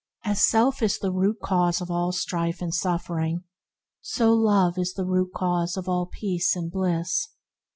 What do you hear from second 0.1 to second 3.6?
As self is the root cause of all strife and suffering,